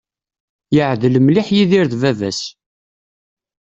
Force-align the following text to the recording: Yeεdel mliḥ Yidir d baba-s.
Yeεdel 0.75 1.15
mliḥ 1.21 1.47
Yidir 1.55 1.85
d 1.91 1.93
baba-s. 2.01 2.41